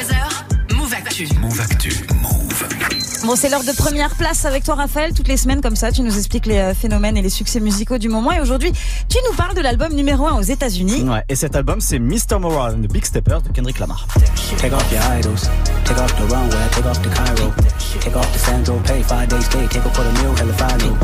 [0.00, 1.28] 13h, Move Actu.
[1.40, 1.90] Move Actu.
[2.22, 2.64] Move.
[3.26, 5.12] Bon, c'est l'heure de première place avec toi, Raphaël.
[5.12, 7.98] Toutes les semaines, comme ça, tu nous expliques les euh, phénomènes et les succès musicaux
[7.98, 8.32] du moment.
[8.32, 8.72] Et aujourd'hui,
[9.10, 11.02] tu nous parles de l'album numéro 1 aux États-Unis.
[11.02, 12.38] Ouais, et cet album, c'est Mr.
[12.40, 14.06] Moral and the Big Steppers de Kendrick Lamar.
[14.56, 15.50] Take off your idols.
[15.84, 16.68] Take off the runway.
[16.72, 17.52] Take off the Cairo.
[18.00, 19.02] Take off the Sandro Pay.
[19.02, 19.68] Five days stay.
[19.68, 20.34] Take off for the meal.
[20.34, 20.96] Hella follow.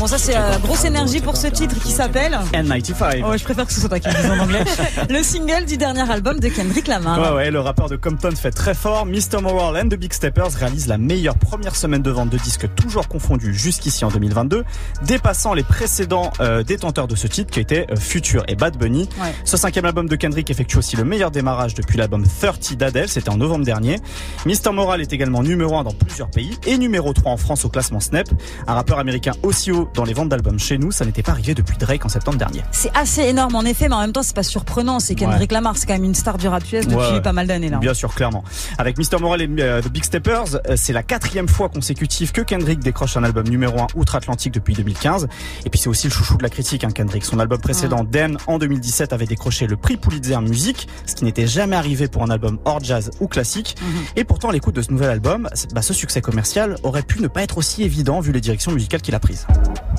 [0.00, 2.36] Bon, ça, c'est euh, grosse énergie pour ce titre qui s'appelle.
[2.52, 3.22] N95.
[3.24, 4.64] Oh, je préfère que ce soit toi qui le dise en anglais.
[5.08, 7.20] le single du dernier album de Kendrick Lamar.
[7.20, 9.06] Ouais, ouais, le rappeur de Compton fait très fort.
[9.06, 9.40] Mr.
[9.40, 13.06] Moral and the Big Steppers réalise la meilleure première semaine de vente de disques toujours
[13.06, 14.64] confondus jusqu'ici en 2022,
[15.02, 19.08] dépassant les précédents euh, détenteurs de ce titre qui étaient euh, Future et Bad Bunny.
[19.22, 19.32] Ouais.
[19.44, 23.30] Ce cinquième album de Kendrick effectue aussi le meilleur démarrage depuis l'album 30 d'Adele, c'était
[23.30, 24.00] en novembre dernier.
[24.44, 24.72] Mr.
[24.72, 28.00] Moral est également numéro 1 dans plusieurs pays et numéro 3 en France au classement
[28.00, 28.26] Snap.
[28.66, 31.54] Un rappeur américain aussi haut dans les ventes d'albums chez nous, ça n'était pas arrivé
[31.54, 32.62] depuis Drake en septembre dernier.
[32.72, 34.98] C'est assez énorme en effet, mais en même temps, c'est pas surprenant.
[34.98, 37.20] C'est Kendrick Lamar, c'est quand même une star du rap US depuis Ouais.
[37.20, 37.76] pas mal d'années là.
[37.78, 38.42] Bien sûr, clairement.
[38.78, 39.18] Avec Mr.
[39.20, 43.16] Moral et euh, The Big Steppers, euh, c'est la quatrième fois consécutive que Kendrick décroche
[43.18, 45.28] un album numéro 1 outre-Atlantique depuis 2015.
[45.66, 47.24] Et puis c'est aussi le chouchou de la critique, hein, Kendrick.
[47.24, 51.46] Son album précédent, Damn, en 2017, avait décroché le prix Pulitzer Music, ce qui n'était
[51.46, 53.76] jamais arrivé pour un album hors jazz ou classique.
[54.16, 57.28] Et pourtant, à l'écoute de ce nouvel album, bah, ce succès commercial aurait pu ne
[57.34, 59.46] pas être aussi évident vu les directions musicales qu'il a prises.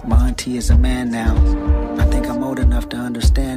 [0.10, 1.36] Auntie is a man now.
[2.00, 3.55] I think I'm old enough to understand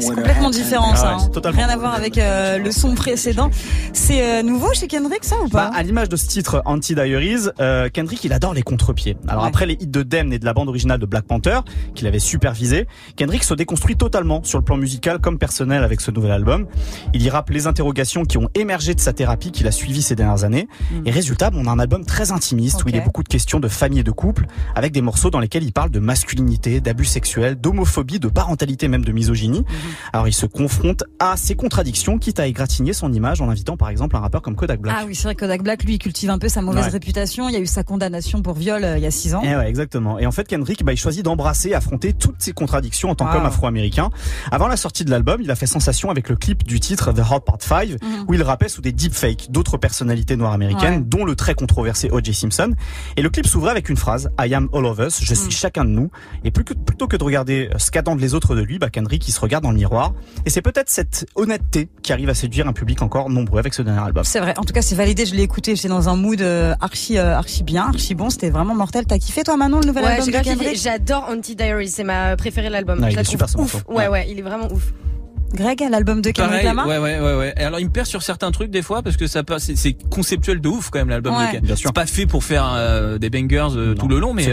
[0.00, 1.16] C'est complètement différent Ah ça.
[1.16, 1.50] ouais, hein.
[1.50, 3.50] Rien à voir avec euh, le son précédent.
[3.92, 7.48] C'est euh, nouveau chez Kendrick ça ou Bah, pas à l'image de ce titre Anti-Diaries,
[7.60, 9.16] euh, Kendrick il adore les contre-pieds.
[9.28, 9.48] Alors Ouais.
[9.48, 11.60] après les hits de Damn et de la bande originale de Black Panther,
[11.94, 16.10] qu'il avait supervisé, Kendrick se déconstruit totalement sur le plan musical comme personnel avec ce
[16.10, 16.66] nouvel album.
[17.14, 20.14] Il y rappe les interrogations qui ont émergé de sa thérapie qu'il a suivie ces
[20.14, 20.68] dernières années.
[21.04, 23.00] Et résultat, on a un album très intimiste où il Ok.
[23.02, 25.72] est beaucoup de questions de famille et de couple, avec des morceaux dans lesquels il
[25.72, 29.37] parle de masculinité, d'abus sexuels, d'homophobie, de parentalité, même de misogynie.
[30.12, 33.88] Alors il se confronte à ces contradictions, quitte à égratigner son image en invitant par
[33.90, 34.96] exemple un rappeur comme Kodak Black.
[34.98, 36.90] Ah oui, c'est vrai que Kodak Black, lui, il cultive un peu sa mauvaise Ouais.
[36.90, 37.48] réputation.
[37.48, 39.42] Il y a eu sa condamnation pour viol euh, il y a six ans.
[39.44, 40.18] Eh ouais, exactement.
[40.18, 43.32] Et en fait, Kendrick, bah, il choisit d'embrasser, affronter toutes ces contradictions en tant Wow.
[43.32, 44.10] qu'homme afro-américain.
[44.50, 47.20] Avant la sortie de l'album, il a fait sensation avec le clip du titre The
[47.30, 47.96] Hot Part 5,
[48.26, 51.04] où il rappait sous des deepfakes d'autres personnalités noires américaines, Ouais.
[51.04, 52.32] dont le très controversé O.J.
[52.34, 52.72] Simpson.
[53.16, 55.84] Et le clip s'ouvrait avec une phrase, I am all of us, je suis chacun
[55.84, 56.10] de nous.
[56.44, 59.27] Et plus que, plutôt que de regarder ce qu'attendent les autres de lui, bah, Kendrick,
[59.28, 60.14] il se regarde dans le miroir.
[60.46, 63.82] Et c'est peut-être cette honnêteté qui arrive à séduire un public encore nombreux avec ce
[63.82, 64.24] dernier album.
[64.24, 64.54] C'est vrai.
[64.58, 65.26] En tout cas, c'est validé.
[65.26, 65.76] Je l'ai écouté.
[65.76, 68.30] J'étais dans un mood euh, archi, euh, archi bien, archi bon.
[68.30, 69.04] C'était vraiment mortel.
[69.06, 72.72] T'as kiffé toi, Manon, le nouvel Ouais, album de J'adore Anti-Diary, c'est ma préférée de
[72.72, 72.98] l'album.
[73.02, 73.74] Ouais, Je il est super, ouf.
[73.88, 74.08] Ouais, Ouais.
[74.08, 74.92] ouais, il est vraiment ouf.
[75.54, 76.86] Greg, l'album de Kendrick Pareil, Lamar?
[76.86, 77.54] ouais, ouais, ouais, ouais.
[77.56, 79.96] Et alors, il me perd sur certains trucs des fois parce que ça passe, c'est-
[80.10, 81.38] conceptuel de ouf quand même l'album Ouais.
[81.40, 81.64] de Kendrick.
[81.64, 81.88] Bien sûr.
[81.88, 84.46] C'est pas fait pour faire euh, des bangers euh, Non, tout le long, mais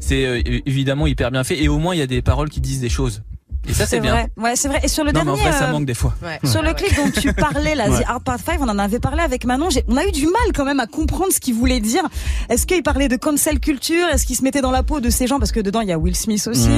[0.00, 1.62] c'est euh, évidemment hyper bien fait.
[1.62, 3.22] Et au moins, il y a des paroles qui disent des choses.
[3.70, 4.12] Et ça, c'est bien.
[4.12, 4.28] vrai.
[4.36, 4.80] Ouais, c'est vrai.
[4.82, 6.14] Et sur le Non, mais en dernier, vrai, ça euh, manque des fois.
[6.22, 6.38] Ouais.
[6.48, 8.00] Sur le clip dont tu parlais, là, Ouais.
[8.02, 9.70] The Hard Part 5, on en avait parlé avec Manon.
[9.70, 12.02] J'ai- On a eu du mal quand même à comprendre ce qu'il voulait dire.
[12.48, 14.06] Est-ce qu'il parlait de cancel culture?
[14.12, 15.38] Est-ce qu'il se mettait dans la peau de ces gens?
[15.38, 16.68] Parce que dedans, il y a Will Smith aussi.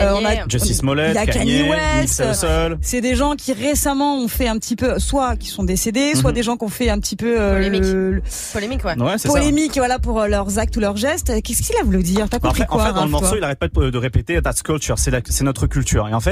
[0.00, 0.40] Euh, on a- Kanye.
[0.48, 2.22] Justice Smollett, Il y a Kanye West.
[2.80, 6.30] C'est des gens qui récemment ont fait un petit peu, soit qui sont décédés, soit
[6.30, 6.34] Mhm.
[6.36, 7.82] des gens qui ont fait un petit peu euh, Polémique.
[7.84, 8.22] le- le-
[8.52, 8.98] Polémique, ouais.
[8.98, 9.34] Ouais, c'est ça.
[9.34, 11.32] polémique, voilà, pour euh, leurs actes ou leurs gestes.
[11.42, 12.26] Qu'est-ce qu'il a voulu dire?
[12.28, 14.40] T'as En compris fait, en quoi fait, dans le morceau, il arrête pas de, répéter
[14.42, 16.08] That's culture, c'est notre culture.
[16.08, 16.31] Et en fait,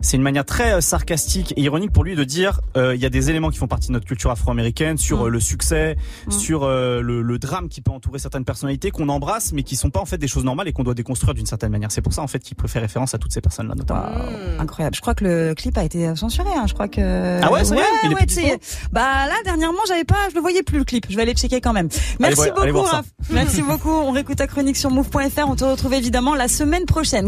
[0.00, 3.06] c'est une manière très euh, sarcastique et ironique pour lui de dire euh, il y
[3.06, 5.26] a des éléments qui font partie de notre culture afro-américaine sur Mm.
[5.26, 6.30] euh, le succès, Mm.
[6.30, 9.90] sur euh, le, le drame qui peut entourer certaines personnalités qu'on embrasse, mais qui sont
[9.90, 11.90] pas en fait des choses normales et qu'on doit déconstruire d'une certaine manière.
[11.92, 14.02] C'est pour ça en fait qu'il préfère référence à toutes ces personnes-là, notamment.
[14.02, 14.60] Mm.
[14.60, 14.96] Incroyable.
[14.96, 16.48] Je crois que le clip a été censuré.
[16.56, 16.66] Hein.
[16.68, 17.40] Je crois que.
[17.42, 17.62] Ah ouais,
[18.04, 18.48] Il ouais, dispo
[18.92, 21.06] Bah là, dernièrement, j'avais pas, je le voyais plus le clip.
[21.08, 21.88] Je vais aller checker quand même.
[22.20, 22.86] Merci allez beaucoup.
[22.86, 23.06] Raph.
[23.30, 23.90] Merci beaucoup.
[23.90, 25.48] On réécoute ta chronique sur move.fr.
[25.48, 27.08] On te retrouve évidemment la semaine prochaine.